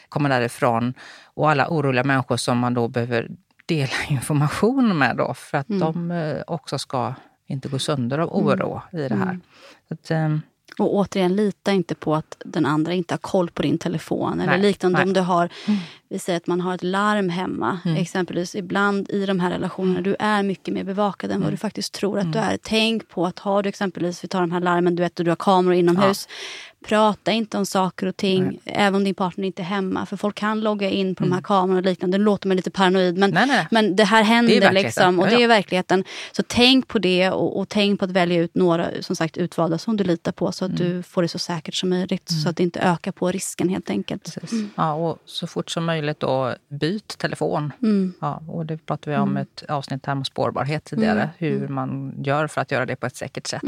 komma 0.09 0.29
därifrån. 0.29 0.93
Och 1.23 1.51
alla 1.51 1.67
oroliga 1.69 2.03
människor 2.03 2.37
som 2.37 2.57
man 2.57 2.73
då 2.73 2.87
behöver 2.87 3.29
dela 3.75 3.93
information 4.09 4.97
med 4.97 5.17
då 5.17 5.33
för 5.33 5.57
att 5.57 5.69
mm. 5.69 5.79
de 5.79 6.11
eh, 6.11 6.43
också 6.47 6.79
ska 6.79 7.13
inte 7.47 7.69
gå 7.69 7.79
sönder 7.79 8.17
av 8.17 8.29
mm. 8.29 8.45
oro 8.45 8.81
mm. 8.91 9.05
i 9.05 9.09
det 9.09 9.15
här. 9.15 9.23
Mm. 9.23 9.41
Att, 9.89 10.11
um, 10.11 10.41
och 10.77 10.95
återigen, 10.95 11.35
lita 11.35 11.71
inte 11.71 11.95
på 11.95 12.15
att 12.15 12.41
den 12.45 12.65
andra 12.65 12.93
inte 12.93 13.13
har 13.13 13.19
koll 13.19 13.49
på 13.49 13.61
din 13.61 13.77
telefon. 13.77 14.37
Nej, 14.37 14.47
eller 14.47 14.57
liknande 14.57 14.97
nej. 14.97 15.07
om 15.07 15.13
du 15.13 15.19
har, 15.19 15.49
mm. 15.67 15.79
vi 16.09 16.19
säger 16.19 16.37
att 16.37 16.47
man 16.47 16.61
har 16.61 16.75
ett 16.75 16.83
larm 16.83 17.29
hemma. 17.29 17.79
Mm. 17.85 17.97
Exempelvis 17.97 18.55
ibland 18.55 19.09
i 19.09 19.25
de 19.25 19.39
här 19.39 19.51
relationerna, 19.51 20.01
du 20.01 20.15
är 20.19 20.43
mycket 20.43 20.73
mer 20.73 20.83
bevakad 20.83 21.29
än 21.29 21.35
mm. 21.35 21.43
vad 21.43 21.53
du 21.53 21.57
faktiskt 21.57 21.93
tror 21.93 22.19
att 22.19 22.33
du 22.33 22.39
är. 22.39 22.57
Tänk 22.61 23.09
på 23.09 23.25
att 23.25 23.39
har 23.39 23.63
du 23.63 23.69
exempelvis, 23.69 24.23
vi 24.23 24.27
tar 24.27 24.41
de 24.41 24.51
här 24.51 24.59
larmen, 24.59 24.95
du 24.95 25.03
vet, 25.03 25.19
och 25.19 25.25
du 25.25 25.31
har 25.31 25.35
kameror 25.35 25.73
inomhus. 25.73 26.27
Ja. 26.29 26.70
Prata 26.85 27.31
inte 27.31 27.57
om 27.57 27.65
saker 27.65 28.07
och 28.07 28.17
ting, 28.17 28.43
nej. 28.43 28.59
även 28.65 28.95
om 28.95 29.03
din 29.03 29.15
partner 29.15 29.45
inte 29.45 29.61
är 29.61 29.65
hemma. 29.65 30.05
För 30.05 30.17
folk 30.17 30.35
kan 30.35 30.61
logga 30.61 30.89
in 30.89 31.15
på 31.15 31.23
mm. 31.23 31.29
de 31.29 31.33
här 31.33 31.39
mm. 31.39 31.43
kamerorna 31.43 31.77
och 31.77 31.85
liknande. 31.85 32.17
Det 32.17 32.23
låter 32.23 32.47
mig 32.47 32.57
lite 32.57 32.71
paranoid, 32.71 33.17
men, 33.17 33.31
nej, 33.31 33.47
nej. 33.47 33.67
men 33.71 33.95
det 33.95 34.03
här 34.03 34.23
händer. 34.23 34.61
Det 34.61 34.71
liksom, 34.71 35.19
och 35.19 35.27
det 35.27 35.43
är 35.43 35.47
verkligheten. 35.47 36.03
Så 36.31 36.43
tänk 36.47 36.87
på 36.87 36.99
det 36.99 37.29
och, 37.29 37.59
och, 37.59 37.69
tänk 37.69 37.99
på 37.99 38.05
att 38.05 38.11
välja 38.11 38.41
ut 38.41 38.55
några 38.55 38.87
som 39.01 39.15
sagt 39.15 39.37
utvalda 39.37 39.77
som 39.77 39.97
du 39.97 40.03
litar 40.03 40.31
på 40.31 40.51
så 40.51 40.65
att 40.65 40.79
mm. 40.79 40.83
du 40.83 41.03
får 41.03 41.21
det 41.21 41.27
så 41.27 41.39
säkert 41.39 41.75
som 41.75 41.89
möjligt. 41.89 42.29
Mm. 42.31 42.41
Så 42.41 42.49
att 42.49 42.57
det 42.57 42.63
inte 42.63 42.79
ökar 42.79 43.11
på 43.11 43.31
risken 43.31 43.69
helt 43.69 43.89
enkelt. 43.89 44.37
Mm. 44.51 44.69
Ja, 44.75 44.93
och 44.93 45.19
så 45.25 45.47
fort 45.47 45.71
som 45.71 45.85
möjligt 45.85 46.19
då 46.19 46.55
byt 46.69 47.17
telefon. 47.17 47.73
Mm. 47.81 48.13
Ja, 48.19 48.43
och 48.47 48.65
det 48.65 48.77
pratade 48.77 49.15
vi 49.15 49.21
om 49.21 49.37
ett 49.37 49.63
avsnitt 49.69 50.05
här 50.05 50.13
om 50.13 50.25
spårbarhet 50.25 50.83
tidigare. 50.83 51.29
Hur 51.37 51.67
man 51.67 52.13
gör 52.23 52.47
för 52.47 52.61
att 52.61 52.71
göra 52.71 52.85
det 52.85 52.95
på 52.95 53.05
ett 53.05 53.15
säkert 53.15 53.47
sätt. 53.47 53.63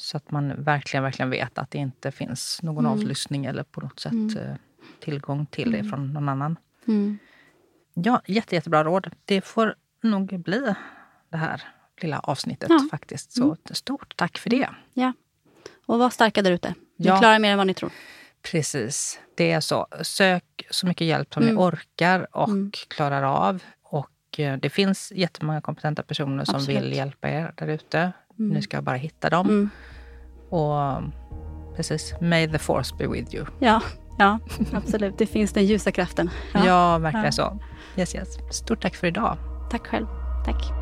Så 0.00 0.16
att 0.16 0.30
man 0.30 0.62
verkligen, 0.62 1.04
verkligen 1.04 1.30
vet 1.30 1.58
att 1.58 1.70
det 1.70 1.78
inte 1.78 2.10
finns 2.10 2.62
någon 2.62 2.86
mm. 2.86 2.92
avlyssning 2.92 3.44
eller 3.44 3.62
på 3.62 3.80
något 3.80 4.00
sätt 4.00 4.12
mm. 4.12 4.36
Eh, 4.36 4.56
tillgång 5.00 5.46
till 5.46 5.72
det 5.72 5.78
mm. 5.78 5.90
från 5.90 6.12
någon 6.12 6.28
annan. 6.28 6.56
Mm. 6.88 7.18
Ja, 7.94 8.22
jätte, 8.26 8.54
jättebra 8.54 8.84
råd. 8.84 9.10
Det 9.24 9.40
får 9.40 9.74
nog 10.02 10.40
bli 10.40 10.74
det 11.28 11.36
här 11.36 11.62
lilla 12.00 12.18
avsnittet 12.18 12.70
ja. 12.70 12.88
faktiskt. 12.90 13.32
Så 13.32 13.44
mm. 13.44 13.56
stort 13.70 14.16
tack 14.16 14.38
för 14.38 14.50
det. 14.50 14.68
Ja. 14.92 15.12
Och 15.86 15.98
var 15.98 16.10
starka 16.10 16.42
där 16.42 16.50
ute. 16.50 16.74
Ni 16.96 17.06
ja. 17.06 17.18
klarar 17.18 17.38
mer 17.38 17.52
än 17.52 17.58
vad 17.58 17.66
ni 17.66 17.74
tror. 17.74 17.90
Precis, 18.42 19.20
det 19.34 19.52
är 19.52 19.60
så. 19.60 19.86
Sök 20.02 20.66
så 20.70 20.86
mycket 20.86 21.06
hjälp 21.06 21.34
som 21.34 21.42
mm. 21.42 21.54
ni 21.54 21.60
orkar 21.60 22.36
och 22.36 22.48
mm. 22.48 22.70
klarar 22.88 23.22
av. 23.22 23.62
Och 23.82 24.40
eh, 24.40 24.56
det 24.56 24.70
finns 24.70 25.12
jättemånga 25.14 25.60
kompetenta 25.60 26.02
personer 26.02 26.40
Absolut. 26.40 26.64
som 26.64 26.74
vill 26.74 26.92
hjälpa 26.92 27.28
er 27.28 27.52
där 27.56 27.68
ute. 27.68 28.12
Mm. 28.40 28.54
Nu 28.54 28.62
ska 28.62 28.76
jag 28.76 28.84
bara 28.84 28.96
hitta 28.96 29.30
dem. 29.30 29.48
Mm. 29.48 29.70
Och 30.50 31.02
precis, 31.76 32.14
may 32.20 32.48
the 32.48 32.58
force 32.58 32.94
be 32.98 33.06
with 33.06 33.34
you. 33.34 33.46
Ja, 33.58 33.82
ja 34.18 34.38
absolut. 34.72 35.18
Det 35.18 35.26
finns 35.26 35.52
den 35.52 35.64
ljusa 35.64 35.92
kraften. 35.92 36.30
Ja, 36.54 36.66
ja 36.66 36.98
verkligen 36.98 37.24
ja. 37.26 37.32
så. 37.32 37.58
Yes, 37.96 38.14
yes. 38.14 38.38
Stort 38.50 38.82
tack 38.82 38.94
för 38.94 39.06
idag. 39.06 39.36
Tack 39.70 39.86
själv. 39.86 40.06
Tack. 40.44 40.72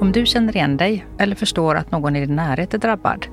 Om 0.00 0.12
du 0.12 0.26
känner 0.26 0.56
igen 0.56 0.76
dig 0.76 1.06
eller 1.18 1.36
förstår 1.36 1.74
att 1.74 1.90
någon 1.90 2.16
i 2.16 2.26
din 2.26 2.36
närhet 2.36 2.74
är 2.74 2.78
drabbad 2.78 3.26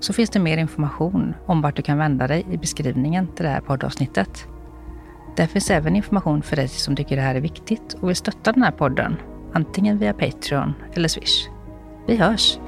så 0.00 0.12
finns 0.12 0.30
det 0.30 0.38
mer 0.38 0.58
information 0.58 1.34
om 1.46 1.62
vart 1.62 1.76
du 1.76 1.82
kan 1.82 1.98
vända 1.98 2.26
dig 2.26 2.46
i 2.50 2.56
beskrivningen 2.56 3.26
till 3.26 3.44
det 3.44 3.50
här 3.50 3.60
poddavsnittet. 3.60 4.46
Där 5.36 5.46
finns 5.46 5.70
även 5.70 5.96
information 5.96 6.42
för 6.42 6.56
dig 6.56 6.68
som 6.68 6.96
tycker 6.96 7.16
det 7.16 7.22
här 7.22 7.34
är 7.34 7.40
viktigt 7.40 7.94
och 8.00 8.08
vill 8.08 8.16
stötta 8.16 8.52
den 8.52 8.62
här 8.62 8.70
podden, 8.70 9.16
antingen 9.56 9.98
via 9.98 10.12
Patreon 10.12 10.74
eller 10.94 11.08
Swish. 11.08 11.48
Vi 12.06 12.16
hörs! 12.16 12.58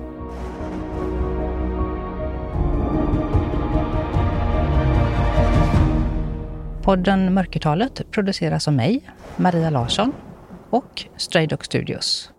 Podden 6.83 7.35
Mörkertalet 7.35 8.11
produceras 8.11 8.69
av 8.69 8.75
mig, 8.75 9.11
Maria 9.37 9.71
Larsson 9.71 10.13
och 10.71 11.05
Stray 11.17 11.47
Dog 11.47 11.65
Studios. 11.65 12.33